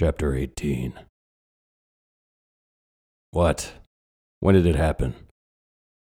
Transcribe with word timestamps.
Chapter 0.00 0.34
18 0.34 0.94
What? 3.32 3.74
When 4.38 4.54
did 4.54 4.64
it 4.64 4.74
happen? 4.74 5.14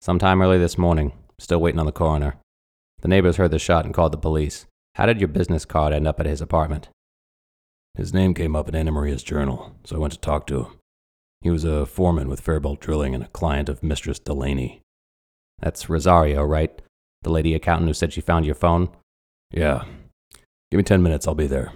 Sometime 0.03 0.43
early 0.43 0.59
this 0.59 0.77
morning. 0.77 1.15
Still 1.39 1.63
waiting 1.63 1.81
on 1.81 1.87
the 1.87 1.91
coroner. 1.91 2.37
The 3.01 3.09
neighbors 3.09 3.37
heard 3.39 3.53
the 3.53 3.59
shot 3.59 3.87
and 3.87 3.95
called 3.95 4.13
the 4.13 4.19
police. 4.19 4.67
How 4.97 5.07
did 5.07 5.19
your 5.19 5.29
business 5.29 5.65
card 5.65 5.95
end 5.95 6.07
up 6.07 6.21
at 6.21 6.27
his 6.27 6.43
apartment? 6.43 6.91
His 7.95 8.13
name 8.13 8.35
came 8.35 8.55
up 8.55 8.69
in 8.69 8.75
Anna 8.75 8.93
Maria's 8.93 9.23
journal, 9.23 9.75
so 9.85 9.97
I 9.97 9.99
went 9.99 10.13
to 10.13 10.19
talk 10.19 10.47
to 10.49 10.65
him. 10.65 10.67
He 11.41 11.49
was 11.49 11.65
a 11.65 11.87
foreman 11.87 12.29
with 12.29 12.43
Fairbolt 12.43 12.81
Drilling 12.81 13.15
and 13.15 13.25
a 13.25 13.29
client 13.29 13.71
of 13.71 13.83
Mistress 13.83 14.19
Delany. 14.19 14.83
That's 15.59 15.89
Rosario, 15.89 16.45
right? 16.45 16.83
The 17.23 17.31
lady 17.31 17.55
accountant 17.55 17.89
who 17.89 17.95
said 17.95 18.13
she 18.13 18.21
found 18.21 18.45
your 18.45 18.55
phone? 18.55 18.91
Yeah. 19.51 19.85
Give 20.71 20.77
me 20.77 20.83
ten 20.83 21.03
minutes, 21.03 21.27
I'll 21.27 21.35
be 21.35 21.47
there. 21.47 21.73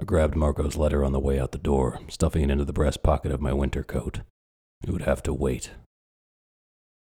I 0.00 0.04
grabbed 0.04 0.34
Marco's 0.34 0.76
letter 0.76 1.04
on 1.04 1.12
the 1.12 1.20
way 1.20 1.38
out 1.38 1.52
the 1.52 1.58
door, 1.58 2.00
stuffing 2.08 2.42
it 2.42 2.50
into 2.50 2.64
the 2.64 2.72
breast 2.72 3.02
pocket 3.02 3.30
of 3.30 3.42
my 3.42 3.52
winter 3.52 3.82
coat. 3.82 4.20
It 4.82 4.90
would 4.92 5.02
have 5.02 5.22
to 5.24 5.34
wait. 5.34 5.72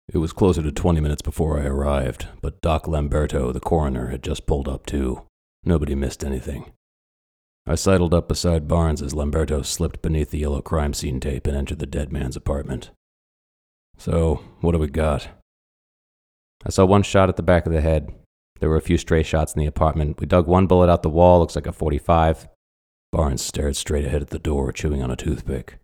It 0.07 0.19
was 0.19 0.31
closer 0.31 0.63
to 0.63 0.71
20 0.71 1.01
minutes 1.01 1.21
before 1.21 1.59
I 1.59 1.65
arrived, 1.65 2.27
but 2.41 2.61
Doc 2.61 2.87
Lamberto, 2.87 3.51
the 3.51 3.59
coroner, 3.59 4.07
had 4.07 4.23
just 4.23 4.45
pulled 4.47 4.69
up 4.69 4.85
too. 4.85 5.23
Nobody 5.65 5.95
missed 5.95 6.23
anything. 6.23 6.71
I 7.65 7.75
sidled 7.75 8.13
up 8.13 8.29
beside 8.29 8.69
Barnes 8.69 9.01
as 9.01 9.13
Lamberto 9.13 9.63
slipped 9.63 10.01
beneath 10.01 10.31
the 10.31 10.39
yellow 10.39 10.61
crime 10.61 10.93
scene 10.93 11.19
tape 11.19 11.45
and 11.45 11.57
entered 11.57 11.79
the 11.79 11.85
dead 11.85 12.13
man's 12.13 12.37
apartment. 12.37 12.91
So, 13.97 14.45
what 14.61 14.71
do 14.71 14.77
we 14.77 14.87
got? 14.87 15.27
I 16.65 16.69
saw 16.69 16.85
one 16.85 17.03
shot 17.03 17.27
at 17.27 17.35
the 17.35 17.43
back 17.43 17.65
of 17.65 17.73
the 17.73 17.81
head. 17.81 18.13
There 18.61 18.69
were 18.69 18.77
a 18.77 18.81
few 18.81 18.97
stray 18.97 19.23
shots 19.23 19.53
in 19.53 19.59
the 19.59 19.65
apartment. 19.65 20.21
We 20.21 20.25
dug 20.25 20.47
one 20.47 20.67
bullet 20.67 20.89
out 20.89 21.03
the 21.03 21.09
wall, 21.09 21.39
looks 21.39 21.55
like 21.57 21.67
a 21.67 21.73
45. 21.73 22.47
Barnes 23.11 23.41
stared 23.41 23.75
straight 23.75 24.05
ahead 24.05 24.21
at 24.21 24.29
the 24.29 24.39
door, 24.39 24.71
chewing 24.71 25.01
on 25.01 25.11
a 25.11 25.15
toothpick. 25.15 25.79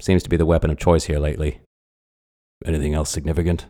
Seems 0.00 0.22
to 0.22 0.30
be 0.30 0.36
the 0.36 0.46
weapon 0.46 0.70
of 0.70 0.78
choice 0.78 1.04
here 1.04 1.18
lately. 1.18 1.60
Anything 2.64 2.94
else 2.94 3.10
significant? 3.10 3.66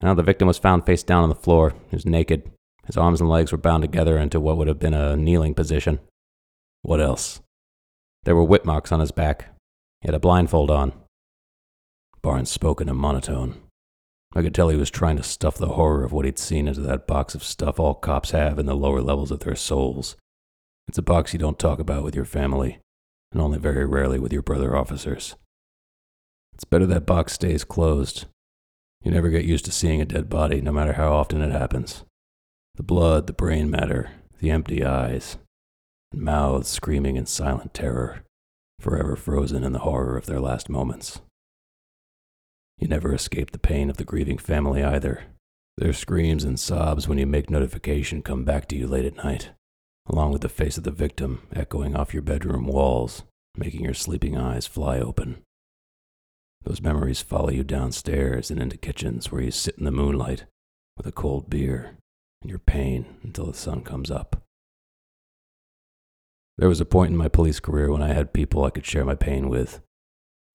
Now, 0.00 0.14
the 0.14 0.22
victim 0.22 0.48
was 0.48 0.58
found 0.58 0.84
face 0.84 1.02
down 1.02 1.22
on 1.22 1.28
the 1.28 1.34
floor. 1.34 1.74
He 1.90 1.96
was 1.96 2.06
naked. 2.06 2.50
His 2.86 2.96
arms 2.96 3.20
and 3.20 3.30
legs 3.30 3.52
were 3.52 3.58
bound 3.58 3.82
together 3.82 4.18
into 4.18 4.40
what 4.40 4.56
would 4.56 4.68
have 4.68 4.80
been 4.80 4.94
a 4.94 5.16
kneeling 5.16 5.54
position. 5.54 6.00
What 6.82 7.00
else? 7.00 7.40
There 8.24 8.34
were 8.34 8.44
whip 8.44 8.64
marks 8.64 8.92
on 8.92 9.00
his 9.00 9.12
back. 9.12 9.48
He 10.00 10.08
had 10.08 10.14
a 10.14 10.20
blindfold 10.20 10.70
on. 10.70 10.92
Barnes 12.22 12.50
spoke 12.50 12.80
in 12.80 12.88
a 12.88 12.94
monotone. 12.94 13.60
I 14.34 14.42
could 14.42 14.54
tell 14.54 14.68
he 14.68 14.76
was 14.76 14.90
trying 14.90 15.16
to 15.16 15.22
stuff 15.22 15.58
the 15.58 15.74
horror 15.74 16.04
of 16.04 16.12
what 16.12 16.24
he'd 16.24 16.38
seen 16.38 16.66
into 16.66 16.80
that 16.80 17.06
box 17.06 17.34
of 17.34 17.44
stuff 17.44 17.78
all 17.78 17.94
cops 17.94 18.30
have 18.30 18.58
in 18.58 18.66
the 18.66 18.74
lower 18.74 19.00
levels 19.00 19.30
of 19.30 19.40
their 19.40 19.56
souls. 19.56 20.16
It's 20.92 20.98
a 20.98 21.02
box 21.02 21.32
you 21.32 21.38
don't 21.38 21.58
talk 21.58 21.78
about 21.78 22.04
with 22.04 22.14
your 22.14 22.26
family, 22.26 22.78
and 23.32 23.40
only 23.40 23.58
very 23.58 23.86
rarely 23.86 24.18
with 24.18 24.30
your 24.30 24.42
brother 24.42 24.76
officers. 24.76 25.36
It's 26.52 26.64
better 26.64 26.84
that 26.84 27.06
box 27.06 27.32
stays 27.32 27.64
closed. 27.64 28.26
You 29.02 29.10
never 29.10 29.30
get 29.30 29.46
used 29.46 29.64
to 29.64 29.72
seeing 29.72 30.02
a 30.02 30.04
dead 30.04 30.28
body, 30.28 30.60
no 30.60 30.70
matter 30.70 30.92
how 30.92 31.14
often 31.14 31.40
it 31.40 31.50
happens. 31.50 32.04
The 32.74 32.82
blood, 32.82 33.26
the 33.26 33.32
brain 33.32 33.70
matter, 33.70 34.10
the 34.38 34.50
empty 34.50 34.84
eyes, 34.84 35.38
and 36.12 36.20
mouths 36.20 36.68
screaming 36.68 37.16
in 37.16 37.24
silent 37.24 37.72
terror, 37.72 38.22
forever 38.78 39.16
frozen 39.16 39.64
in 39.64 39.72
the 39.72 39.78
horror 39.78 40.18
of 40.18 40.26
their 40.26 40.40
last 40.40 40.68
moments. 40.68 41.22
You 42.76 42.86
never 42.86 43.14
escape 43.14 43.52
the 43.52 43.58
pain 43.58 43.88
of 43.88 43.96
the 43.96 44.04
grieving 44.04 44.36
family 44.36 44.84
either. 44.84 45.22
Their 45.78 45.94
screams 45.94 46.44
and 46.44 46.60
sobs 46.60 47.08
when 47.08 47.16
you 47.16 47.26
make 47.26 47.48
notification 47.48 48.20
come 48.20 48.44
back 48.44 48.68
to 48.68 48.76
you 48.76 48.86
late 48.86 49.06
at 49.06 49.16
night, 49.16 49.52
along 50.06 50.32
with 50.32 50.42
the 50.42 50.48
face 50.48 50.76
of 50.78 50.84
the 50.84 50.90
victim 50.90 51.46
echoing 51.54 51.94
off 51.94 52.12
your 52.12 52.22
bedroom 52.22 52.66
walls, 52.66 53.22
making 53.56 53.84
your 53.84 53.94
sleeping 53.94 54.36
eyes 54.36 54.66
fly 54.66 54.98
open. 54.98 55.42
Those 56.64 56.80
memories 56.80 57.20
follow 57.20 57.50
you 57.50 57.64
downstairs 57.64 58.50
and 58.50 58.60
into 58.60 58.76
kitchens 58.76 59.30
where 59.30 59.42
you 59.42 59.50
sit 59.50 59.76
in 59.78 59.84
the 59.84 59.90
moonlight 59.90 60.44
with 60.96 61.06
a 61.06 61.12
cold 61.12 61.50
beer 61.50 61.96
and 62.40 62.50
your 62.50 62.58
pain 62.58 63.06
until 63.22 63.46
the 63.46 63.54
sun 63.54 63.82
comes 63.82 64.10
up. 64.10 64.42
There 66.58 66.68
was 66.68 66.80
a 66.80 66.84
point 66.84 67.10
in 67.10 67.16
my 67.16 67.28
police 67.28 67.60
career 67.60 67.90
when 67.90 68.02
I 68.02 68.12
had 68.12 68.32
people 68.32 68.64
I 68.64 68.70
could 68.70 68.86
share 68.86 69.04
my 69.04 69.14
pain 69.14 69.48
with. 69.48 69.80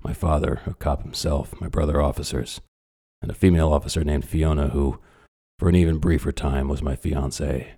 My 0.03 0.14
father, 0.14 0.62
a 0.66 0.74
cop 0.74 1.02
himself, 1.02 1.59
my 1.59 1.68
brother 1.68 2.02
officers, 2.02 2.62
and 3.22 3.31
a 3.31 3.35
female 3.35 3.74
officer 3.74 4.03
named 4.03 4.28
Fiona 4.28 4.69
who, 4.69 5.00
for 5.58 5.68
an 5.68 5.75
even 5.75 5.97
briefer 5.97 6.31
time, 6.31 6.68
was 6.68 6.84
my 6.84 6.96
fiancée. 6.96 7.72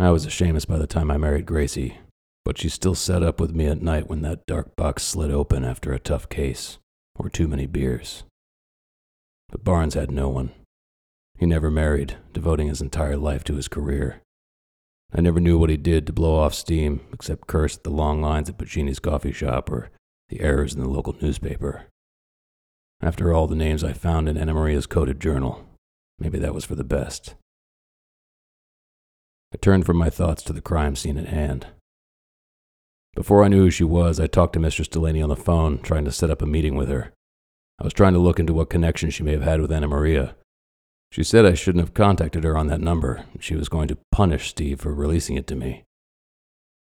I 0.00 0.10
was 0.10 0.24
a 0.24 0.28
Seamus 0.28 0.64
by 0.64 0.78
the 0.78 0.86
time 0.86 1.10
I 1.10 1.16
married 1.16 1.44
Gracie, 1.44 1.98
but 2.44 2.56
she 2.56 2.68
still 2.68 2.94
sat 2.94 3.24
up 3.24 3.40
with 3.40 3.52
me 3.52 3.66
at 3.66 3.82
night 3.82 4.08
when 4.08 4.22
that 4.22 4.46
dark 4.46 4.76
box 4.76 5.02
slid 5.02 5.32
open 5.32 5.64
after 5.64 5.92
a 5.92 5.98
tough 5.98 6.28
case 6.28 6.78
or 7.16 7.28
too 7.28 7.48
many 7.48 7.66
beers. 7.66 8.22
But 9.48 9.64
Barnes 9.64 9.94
had 9.94 10.12
no 10.12 10.28
one. 10.28 10.52
He 11.36 11.46
never 11.46 11.68
married, 11.68 12.16
devoting 12.32 12.68
his 12.68 12.80
entire 12.80 13.16
life 13.16 13.42
to 13.44 13.56
his 13.56 13.66
career. 13.66 14.22
I 15.12 15.20
never 15.20 15.40
knew 15.40 15.58
what 15.58 15.70
he 15.70 15.76
did 15.76 16.06
to 16.06 16.12
blow 16.12 16.38
off 16.38 16.54
steam, 16.54 17.00
except 17.12 17.48
curse 17.48 17.76
at 17.76 17.82
the 17.82 17.90
long 17.90 18.22
lines 18.22 18.48
at 18.48 18.56
Puccini's 18.56 19.00
coffee 19.00 19.32
shop 19.32 19.68
or 19.68 19.90
the 20.28 20.40
errors 20.40 20.74
in 20.74 20.80
the 20.80 20.88
local 20.88 21.16
newspaper. 21.20 21.86
After 23.00 23.32
all 23.32 23.48
the 23.48 23.56
names 23.56 23.82
I 23.82 23.94
found 23.94 24.28
in 24.28 24.36
Anna 24.36 24.54
Maria's 24.54 24.86
coded 24.86 25.18
journal, 25.18 25.66
maybe 26.20 26.38
that 26.38 26.54
was 26.54 26.64
for 26.64 26.76
the 26.76 26.84
best. 26.84 27.34
I 29.52 29.56
turned 29.56 29.86
from 29.86 29.96
my 29.96 30.10
thoughts 30.10 30.42
to 30.44 30.52
the 30.52 30.60
crime 30.60 30.96
scene 30.96 31.18
at 31.18 31.28
hand. 31.28 31.66
Before 33.14 33.42
I 33.42 33.48
knew 33.48 33.64
who 33.64 33.70
she 33.70 33.84
was, 33.84 34.20
I 34.20 34.26
talked 34.26 34.52
to 34.52 34.60
Mistress 34.60 34.88
Delany 34.88 35.22
on 35.22 35.28
the 35.28 35.36
phone, 35.36 35.78
trying 35.78 36.04
to 36.04 36.12
set 36.12 36.30
up 36.30 36.42
a 36.42 36.46
meeting 36.46 36.76
with 36.76 36.88
her. 36.88 37.12
I 37.80 37.84
was 37.84 37.92
trying 37.92 38.12
to 38.12 38.18
look 38.18 38.38
into 38.38 38.52
what 38.52 38.70
connection 38.70 39.10
she 39.10 39.22
may 39.22 39.32
have 39.32 39.42
had 39.42 39.60
with 39.60 39.72
Anna 39.72 39.88
Maria, 39.88 40.34
she 41.10 41.24
said 41.24 41.46
I 41.46 41.54
shouldn't 41.54 41.82
have 41.82 41.94
contacted 41.94 42.44
her 42.44 42.56
on 42.56 42.66
that 42.66 42.80
number. 42.80 43.24
She 43.40 43.56
was 43.56 43.68
going 43.68 43.88
to 43.88 43.98
punish 44.12 44.50
Steve 44.50 44.80
for 44.80 44.92
releasing 44.92 45.36
it 45.36 45.46
to 45.48 45.56
me. 45.56 45.84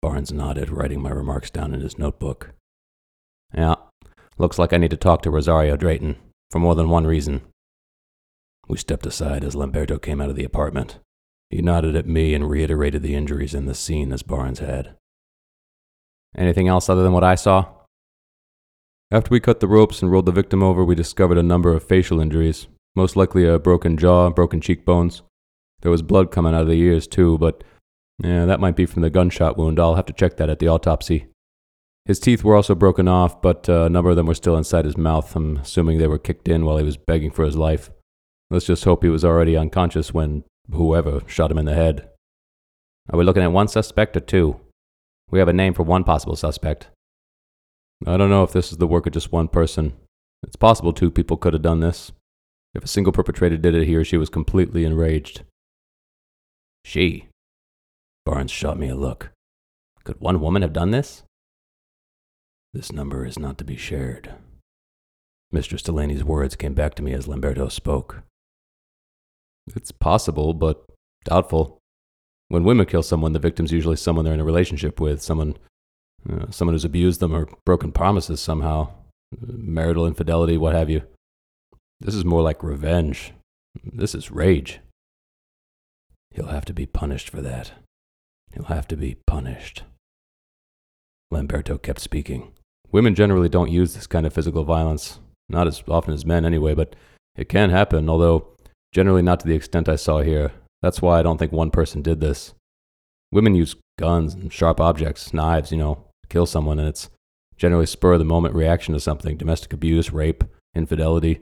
Barnes 0.02 0.32
nodded, 0.32 0.70
writing 0.70 1.02
my 1.02 1.10
remarks 1.10 1.50
down 1.50 1.74
in 1.74 1.82
his 1.82 1.98
notebook. 1.98 2.54
Yeah, 3.54 3.76
looks 4.38 4.60
like 4.60 4.74
I 4.74 4.78
need 4.78 4.92
to 4.92 4.98
talk 4.98 5.22
to 5.22 5.32
Rosario 5.32 5.76
Drayton, 5.76 6.18
for 6.52 6.60
more 6.60 6.76
than 6.76 6.90
one 6.90 7.06
reason. 7.06 7.42
We 8.68 8.78
stepped 8.78 9.06
aside 9.06 9.44
as 9.44 9.56
Lamberto 9.56 9.98
came 10.02 10.20
out 10.20 10.30
of 10.30 10.36
the 10.36 10.44
apartment. 10.44 11.00
He 11.50 11.62
nodded 11.62 11.96
at 11.96 12.08
me 12.08 12.34
and 12.34 12.50
reiterated 12.50 13.02
the 13.02 13.16
injuries 13.16 13.54
in 13.54 13.66
the 13.66 13.74
scene 13.74 14.12
as 14.12 14.24
Barnes 14.24 14.60
had. 14.60 14.96
Anything 16.36 16.68
else 16.68 16.90
other 16.90 17.04
than 17.04 17.14
what 17.14 17.24
I 17.24 17.36
saw? 17.36 17.66
After 19.10 19.30
we 19.32 19.40
cut 19.40 19.62
the 19.62 19.68
ropes 19.68 20.02
and 20.02 20.12
rolled 20.12 20.26
the 20.26 20.34
victim 20.34 20.62
over, 20.62 20.84
we 20.84 20.96
discovered 20.96 21.38
a 21.38 21.44
number 21.44 21.74
of 21.74 21.84
facial 21.84 22.20
injuries, 22.20 22.68
most 22.96 23.16
likely 23.16 23.48
a 23.48 23.58
broken 23.58 23.98
jaw, 23.98 24.30
broken 24.30 24.60
cheekbones. 24.60 25.22
There 25.82 25.92
was 25.92 26.02
blood 26.02 26.32
coming 26.32 26.54
out 26.54 26.64
of 26.64 26.68
the 26.68 26.80
ears, 26.80 27.08
too, 27.08 27.38
but 27.38 27.64
yeah, 28.22 28.46
that 28.46 28.60
might 28.60 28.76
be 28.76 28.86
from 28.86 29.04
the 29.04 29.10
gunshot 29.10 29.58
wound. 29.58 29.80
I'll 29.80 29.96
have 29.96 30.08
to 30.08 30.14
check 30.14 30.38
that 30.38 30.50
at 30.50 30.60
the 30.60 30.68
autopsy. 30.68 31.28
His 32.06 32.20
teeth 32.20 32.44
were 32.44 32.56
also 32.56 32.76
broken 32.76 33.08
off, 33.08 33.42
but 33.42 33.70
uh, 33.70 33.84
a 33.84 33.90
number 33.90 34.10
of 34.10 34.16
them 34.16 34.26
were 34.26 34.34
still 34.34 34.58
inside 34.58 34.86
his 34.86 34.98
mouth. 34.98 35.36
I'm 35.36 35.58
assuming 35.58 35.98
they 35.98 36.08
were 36.08 36.18
kicked 36.18 36.48
in 36.48 36.66
while 36.66 36.78
he 36.78 36.84
was 36.84 36.98
begging 36.98 37.32
for 37.32 37.46
his 37.46 37.56
life. 37.56 37.92
Let's 38.50 38.66
just 38.66 38.86
hope 38.86 39.04
he 39.04 39.10
was 39.10 39.26
already 39.26 39.56
unconscious 39.56 40.14
when 40.14 40.44
whoever 40.72 41.22
shot 41.28 41.52
him 41.52 41.58
in 41.58 41.66
the 41.66 41.74
head. 41.74 42.10
Are 43.10 43.18
we 43.18 43.24
looking 43.24 43.44
at 43.44 43.52
one 43.52 43.68
suspect 43.68 44.18
or 44.18 44.20
two? 44.20 44.60
We 45.30 45.40
have 45.40 45.48
a 45.48 45.54
name 45.54 45.74
for 45.74 45.84
one 45.84 46.04
possible 46.04 46.36
suspect. 46.36 46.88
I 48.06 48.18
don't 48.18 48.30
know 48.30 48.44
if 48.44 48.54
this 48.54 48.72
is 48.72 48.78
the 48.78 48.88
work 48.88 49.08
of 49.08 49.14
just 49.14 49.32
one 49.32 49.48
person. 49.48 49.94
It's 50.44 50.56
possible 50.56 50.94
two 50.94 51.10
people 51.10 51.38
could 51.38 51.54
have 51.54 51.62
done 51.62 51.80
this. 51.80 52.12
If 52.76 52.84
a 52.84 52.88
single 52.88 53.14
perpetrator 53.14 53.58
did 53.58 53.76
it, 53.76 53.88
he 53.88 53.96
or 53.96 54.04
she 54.04 54.18
was 54.18 54.30
completely 54.30 54.86
enraged. 54.86 55.42
She. 56.86 57.28
Barnes 58.26 58.52
shot 58.52 58.78
me 58.78 58.90
a 58.90 58.96
look. 58.96 59.32
Could 60.04 60.20
one 60.20 60.40
woman 60.40 60.62
have 60.62 60.74
done 60.74 60.92
this? 60.92 61.24
This 62.74 62.92
number 62.92 63.26
is 63.26 63.40
not 63.40 63.58
to 63.58 63.64
be 63.64 63.76
shared. 63.76 64.36
Mistress 65.52 65.82
Delany's 65.82 66.24
words 66.24 66.56
came 66.56 66.74
back 66.74 66.94
to 66.96 67.02
me 67.02 67.14
as 67.14 67.28
Lamberto 67.28 67.72
spoke. 67.72 68.22
It's 69.76 69.92
possible, 69.92 70.54
but 70.54 70.84
doubtful. 71.26 71.80
When 72.50 72.64
women 72.64 72.86
kill 72.86 73.04
someone, 73.04 73.34
the 73.34 73.40
victim's 73.40 73.72
usually 73.72 73.98
someone 73.98 74.24
they're 74.24 74.34
in 74.34 74.40
a 74.40 74.46
relationship 74.46 75.00
with, 75.00 75.22
someone, 75.22 75.58
uh, 76.30 76.50
someone 76.50 76.74
who's 76.74 76.86
abused 76.86 77.20
them 77.20 77.36
or 77.36 77.50
broken 77.66 77.92
promises 77.92 78.40
somehow, 78.40 78.90
marital 79.42 80.08
infidelity, 80.08 80.58
what 80.58 80.74
have 80.74 80.90
you. 80.90 81.02
This 82.00 82.16
is 82.16 82.24
more 82.24 82.42
like 82.42 82.64
revenge. 82.64 83.34
This 83.84 84.16
is 84.16 84.32
rage. 84.32 84.80
He'll 86.32 86.48
have 86.48 86.66
to 86.66 86.74
be 86.74 86.86
punished 86.86 87.30
for 87.30 87.42
that. 87.42 87.72
He'll 88.54 88.66
have 88.66 88.88
to 88.90 88.96
be 88.96 89.18
punished. 89.26 89.84
Lamberto 91.32 91.82
kept 91.82 92.00
speaking. 92.00 92.54
Women 92.92 93.16
generally 93.16 93.50
don't 93.50 93.72
use 93.72 93.94
this 93.94 94.08
kind 94.08 94.26
of 94.26 94.34
physical 94.34 94.64
violence. 94.64 95.20
Not 95.50 95.68
as 95.68 95.84
often 95.88 96.14
as 96.14 96.26
men, 96.26 96.46
anyway, 96.46 96.74
but 96.74 96.96
it 97.36 97.50
can 97.50 97.70
happen, 97.70 98.10
although 98.10 98.56
generally 98.92 99.22
not 99.22 99.40
to 99.42 99.48
the 99.48 99.56
extent 99.56 99.90
I 99.90 99.96
saw 99.96 100.22
here. 100.22 100.52
That's 100.82 101.02
why 101.02 101.20
I 101.20 101.24
don't 101.24 101.38
think 101.38 101.52
one 101.52 101.72
person 101.72 102.02
did 102.02 102.20
this. 102.20 102.54
Women 103.32 103.56
use 103.56 103.76
guns 104.00 104.34
and 104.34 104.52
sharp 104.52 104.80
objects, 104.80 105.34
knives, 105.34 105.72
you 105.72 105.78
know, 105.78 105.96
to 105.96 106.28
Kill 106.30 106.46
someone, 106.46 106.80
and 106.80 106.88
it's 106.88 107.10
generally 107.58 107.86
spur 107.86 108.14
of 108.14 108.20
the 108.20 108.26
moment 108.26 108.56
reaction 108.56 108.94
to 108.94 109.00
something 109.00 109.38
domestic 109.38 109.74
abuse, 109.74 110.12
rape, 110.12 110.44
infidelity. 110.76 111.42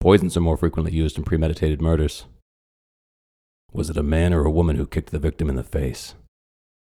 Poisons 0.00 0.36
are 0.36 0.40
more 0.40 0.56
frequently 0.56 0.92
used 0.92 1.18
in 1.18 1.24
premeditated 1.24 1.82
murders. 1.82 2.24
Was 3.72 3.90
it 3.90 3.96
a 3.96 4.02
man 4.02 4.32
or 4.32 4.44
a 4.44 4.50
woman 4.50 4.76
who 4.76 4.86
kicked 4.86 5.10
the 5.10 5.18
victim 5.18 5.48
in 5.48 5.56
the 5.56 5.64
face? 5.64 6.14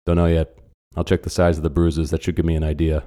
Don't 0.06 0.18
know 0.18 0.26
yet. 0.26 0.58
I'll 0.96 1.04
check 1.04 1.24
the 1.24 1.30
size 1.30 1.58
of 1.58 1.64
the 1.64 1.70
bruises. 1.70 2.10
That 2.10 2.24
should 2.24 2.36
give 2.36 2.46
me 2.46 2.56
an 2.56 2.64
idea. 2.64 3.04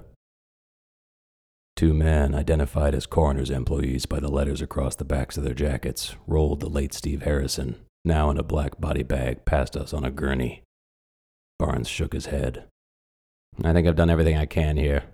Two 1.76 1.93
men, 1.93 2.34
identified 2.34 2.94
as 2.94 3.05
coroner's 3.05 3.50
employees 3.50 4.06
by 4.06 4.19
the 4.19 4.31
letters 4.31 4.62
across 4.62 4.96
the 4.96 5.05
backs 5.05 5.37
of 5.37 5.44
their 5.44 5.52
jackets, 5.52 6.17
rolled 6.26 6.61
the 6.61 6.70
late 6.70 6.94
Steve 6.94 7.23
Harrison, 7.23 7.76
now 8.02 8.31
in 8.31 8.38
a 8.38 8.43
black 8.43 8.81
body 8.81 9.02
bag, 9.02 9.44
past 9.44 9.76
us 9.76 9.93
on 9.93 10.02
a 10.02 10.11
gurney. 10.11 10.62
Barnes 11.58 11.87
shook 11.87 12.14
his 12.14 12.26
head. 12.26 12.64
I 13.62 13.75
think 13.75 13.87
I've 13.87 13.96
done 13.96 14.08
everything 14.08 14.38
I 14.38 14.46
can 14.46 14.78
here. 14.78 15.05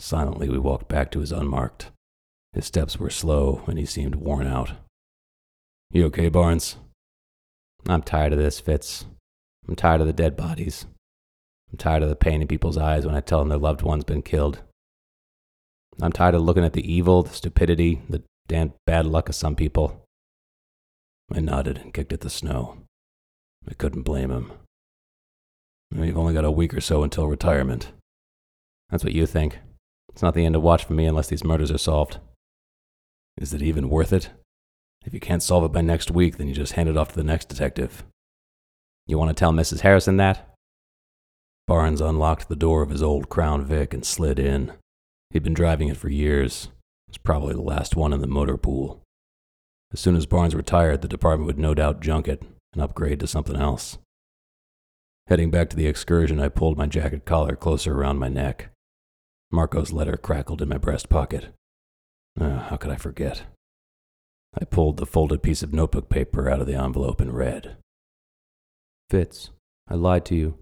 Silently, 0.00 0.48
we 0.48 0.58
walked 0.58 0.88
back 0.88 1.10
to 1.10 1.20
his 1.20 1.32
unmarked. 1.32 1.90
His 2.54 2.64
steps 2.64 2.98
were 2.98 3.10
slow, 3.10 3.62
and 3.66 3.78
he 3.78 3.84
seemed 3.84 4.14
worn 4.14 4.46
out. 4.46 4.72
You 5.90 6.06
okay, 6.06 6.30
Barnes? 6.30 6.76
I'm 7.86 8.02
tired 8.02 8.32
of 8.32 8.38
this, 8.38 8.58
Fitz. 8.58 9.04
I'm 9.68 9.76
tired 9.76 10.00
of 10.00 10.06
the 10.06 10.12
dead 10.14 10.34
bodies. 10.34 10.86
I'm 11.70 11.76
tired 11.76 12.02
of 12.02 12.08
the 12.08 12.16
pain 12.16 12.40
in 12.40 12.48
people's 12.48 12.78
eyes 12.78 13.04
when 13.04 13.14
I 13.14 13.20
tell 13.20 13.40
them 13.40 13.50
their 13.50 13.58
loved 13.58 13.82
one's 13.82 14.04
been 14.04 14.22
killed. 14.22 14.60
I'm 16.00 16.12
tired 16.12 16.34
of 16.34 16.42
looking 16.42 16.64
at 16.64 16.74
the 16.74 16.92
evil, 16.92 17.22
the 17.22 17.32
stupidity, 17.32 18.02
the 18.08 18.22
damn 18.48 18.74
bad 18.86 19.06
luck 19.06 19.28
of 19.28 19.34
some 19.34 19.56
people. 19.56 20.02
I 21.32 21.40
nodded 21.40 21.78
and 21.78 21.94
kicked 21.94 22.12
at 22.12 22.20
the 22.20 22.30
snow. 22.30 22.78
I 23.68 23.74
couldn't 23.74 24.02
blame 24.02 24.30
him. 24.30 24.52
We've 25.90 26.16
only 26.16 26.34
got 26.34 26.44
a 26.44 26.50
week 26.50 26.74
or 26.74 26.80
so 26.80 27.02
until 27.02 27.26
retirement. 27.26 27.92
That's 28.90 29.04
what 29.04 29.14
you 29.14 29.26
think. 29.26 29.58
It's 30.10 30.22
not 30.22 30.34
the 30.34 30.44
end 30.44 30.56
of 30.56 30.62
watch 30.62 30.84
for 30.84 30.92
me 30.94 31.06
unless 31.06 31.28
these 31.28 31.44
murders 31.44 31.70
are 31.70 31.78
solved. 31.78 32.18
Is 33.38 33.52
it 33.52 33.62
even 33.62 33.90
worth 33.90 34.12
it? 34.12 34.30
If 35.04 35.14
you 35.14 35.20
can't 35.20 35.42
solve 35.42 35.64
it 35.64 35.72
by 35.72 35.82
next 35.82 36.10
week, 36.10 36.36
then 36.36 36.48
you 36.48 36.54
just 36.54 36.72
hand 36.72 36.88
it 36.88 36.96
off 36.96 37.10
to 37.10 37.16
the 37.16 37.24
next 37.24 37.48
detective. 37.48 38.04
You 39.06 39.18
want 39.18 39.28
to 39.30 39.38
tell 39.38 39.52
Mrs. 39.52 39.80
Harrison 39.80 40.16
that? 40.16 40.54
Barnes 41.66 42.00
unlocked 42.00 42.48
the 42.48 42.56
door 42.56 42.82
of 42.82 42.90
his 42.90 43.02
old 43.02 43.28
Crown 43.28 43.64
Vic 43.64 43.94
and 43.94 44.04
slid 44.04 44.38
in. 44.38 44.72
He'd 45.30 45.42
been 45.42 45.54
driving 45.54 45.88
it 45.88 45.96
for 45.96 46.08
years. 46.08 46.70
It 47.08 47.12
was 47.12 47.18
probably 47.18 47.54
the 47.54 47.62
last 47.62 47.96
one 47.96 48.12
in 48.12 48.20
the 48.20 48.26
motor 48.26 48.56
pool. 48.56 49.02
As 49.92 50.00
soon 50.00 50.16
as 50.16 50.26
Barnes 50.26 50.54
retired, 50.54 51.02
the 51.02 51.08
department 51.08 51.46
would 51.46 51.58
no 51.58 51.74
doubt 51.74 52.00
junk 52.00 52.28
it 52.28 52.42
and 52.72 52.82
upgrade 52.82 53.20
to 53.20 53.26
something 53.26 53.56
else. 53.56 53.98
Heading 55.28 55.50
back 55.50 55.70
to 55.70 55.76
the 55.76 55.86
excursion, 55.86 56.40
I 56.40 56.48
pulled 56.48 56.76
my 56.76 56.86
jacket 56.86 57.24
collar 57.24 57.56
closer 57.56 57.94
around 57.94 58.18
my 58.18 58.28
neck. 58.28 58.70
Marco's 59.52 59.92
letter 59.92 60.16
crackled 60.16 60.62
in 60.62 60.68
my 60.68 60.78
breast 60.78 61.08
pocket. 61.08 61.48
Uh, 62.38 62.58
how 62.60 62.76
could 62.76 62.90
I 62.90 62.96
forget? 62.96 63.42
I 64.58 64.64
pulled 64.64 64.96
the 64.96 65.06
folded 65.06 65.42
piece 65.42 65.62
of 65.62 65.72
notebook 65.72 66.08
paper 66.08 66.48
out 66.48 66.60
of 66.60 66.66
the 66.66 66.74
envelope 66.74 67.20
and 67.20 67.34
read 67.34 67.76
Fitz, 69.10 69.50
I 69.88 69.94
lied 69.94 70.24
to 70.26 70.34
you. 70.34 70.58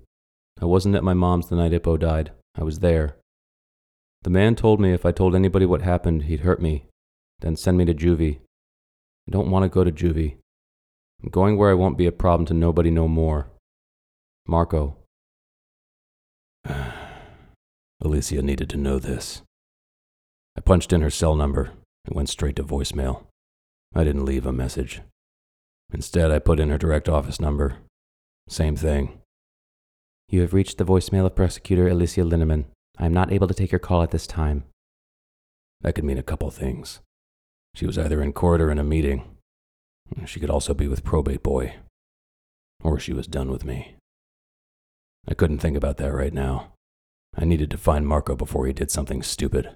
I 0.60 0.66
wasn't 0.66 0.96
at 0.96 1.04
my 1.04 1.14
mom's 1.14 1.48
the 1.48 1.56
night 1.56 1.72
Ippo 1.72 1.98
died. 1.98 2.32
I 2.56 2.62
was 2.62 2.80
there. 2.80 3.16
The 4.24 4.30
man 4.30 4.56
told 4.56 4.80
me 4.80 4.92
if 4.92 5.04
I 5.04 5.12
told 5.12 5.34
anybody 5.34 5.66
what 5.66 5.82
happened, 5.82 6.22
he'd 6.22 6.40
hurt 6.40 6.60
me, 6.60 6.86
then 7.40 7.56
send 7.56 7.76
me 7.76 7.84
to 7.84 7.94
juvie. 7.94 8.38
I 9.28 9.30
don't 9.30 9.50
want 9.50 9.64
to 9.64 9.68
go 9.68 9.84
to 9.84 9.92
juvie. 9.92 10.36
I'm 11.22 11.28
going 11.28 11.58
where 11.58 11.70
I 11.70 11.74
won't 11.74 11.98
be 11.98 12.06
a 12.06 12.12
problem 12.12 12.46
to 12.46 12.54
nobody 12.54 12.90
no 12.90 13.06
more. 13.06 13.48
Marco. 14.46 14.96
Alicia 18.00 18.40
needed 18.40 18.70
to 18.70 18.78
know 18.78 18.98
this. 18.98 19.42
I 20.56 20.62
punched 20.62 20.92
in 20.92 21.02
her 21.02 21.10
cell 21.10 21.34
number 21.34 21.72
and 22.06 22.16
went 22.16 22.30
straight 22.30 22.56
to 22.56 22.64
voicemail. 22.64 23.24
I 23.94 24.04
didn't 24.04 24.24
leave 24.24 24.46
a 24.46 24.52
message. 24.52 25.02
Instead, 25.92 26.30
I 26.30 26.38
put 26.38 26.60
in 26.60 26.70
her 26.70 26.78
direct 26.78 27.10
office 27.10 27.40
number. 27.40 27.76
Same 28.48 28.74
thing. 28.74 29.20
You 30.30 30.40
have 30.40 30.54
reached 30.54 30.78
the 30.78 30.84
voicemail 30.84 31.26
of 31.26 31.36
prosecutor 31.36 31.88
Alicia 31.88 32.22
Linneman. 32.22 32.64
I 32.98 33.06
am 33.06 33.12
not 33.12 33.32
able 33.32 33.48
to 33.48 33.54
take 33.54 33.72
your 33.72 33.78
call 33.78 34.02
at 34.02 34.10
this 34.10 34.26
time. 34.26 34.64
That 35.80 35.94
could 35.94 36.04
mean 36.04 36.18
a 36.18 36.22
couple 36.22 36.50
things. 36.50 37.00
She 37.74 37.86
was 37.86 37.98
either 37.98 38.22
in 38.22 38.32
court 38.32 38.60
or 38.60 38.70
in 38.70 38.78
a 38.78 38.84
meeting. 38.84 39.36
She 40.26 40.40
could 40.40 40.50
also 40.50 40.74
be 40.74 40.86
with 40.86 41.04
Probate 41.04 41.42
Boy. 41.42 41.76
Or 42.82 42.98
she 42.98 43.12
was 43.12 43.26
done 43.26 43.50
with 43.50 43.64
me. 43.64 43.96
I 45.26 45.34
couldn't 45.34 45.58
think 45.58 45.76
about 45.76 45.96
that 45.96 46.12
right 46.12 46.32
now. 46.32 46.72
I 47.36 47.44
needed 47.44 47.70
to 47.72 47.78
find 47.78 48.06
Marco 48.06 48.36
before 48.36 48.66
he 48.66 48.72
did 48.72 48.90
something 48.90 49.22
stupid. 49.22 49.70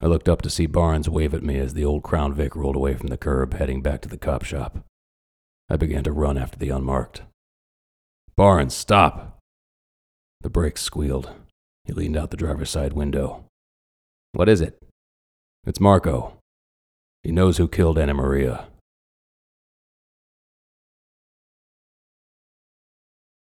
I 0.00 0.06
looked 0.06 0.28
up 0.28 0.42
to 0.42 0.50
see 0.50 0.66
Barnes 0.66 1.08
wave 1.08 1.34
at 1.34 1.42
me 1.42 1.58
as 1.58 1.74
the 1.74 1.84
old 1.84 2.02
Crown 2.02 2.34
Vic 2.34 2.56
rolled 2.56 2.76
away 2.76 2.94
from 2.94 3.08
the 3.08 3.16
curb, 3.16 3.54
heading 3.54 3.82
back 3.82 4.00
to 4.02 4.08
the 4.08 4.16
cop 4.16 4.44
shop. 4.44 4.84
I 5.68 5.76
began 5.76 6.04
to 6.04 6.12
run 6.12 6.38
after 6.38 6.58
the 6.58 6.70
unmarked. 6.70 7.22
Barnes, 8.34 8.74
stop! 8.74 9.38
The 10.40 10.50
brakes 10.50 10.82
squealed. 10.82 11.30
He 11.84 11.92
leaned 11.92 12.16
out 12.16 12.30
the 12.30 12.36
driver's 12.36 12.70
side 12.70 12.92
window. 12.92 13.44
What 14.32 14.48
is 14.48 14.60
it? 14.60 14.78
It's 15.66 15.80
Marco. 15.80 16.38
He 17.22 17.32
knows 17.32 17.58
who 17.58 17.68
killed 17.68 17.98
Anna 17.98 18.14
Maria. 18.14 18.66